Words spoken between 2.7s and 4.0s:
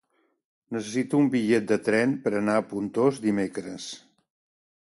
Pontós dimecres.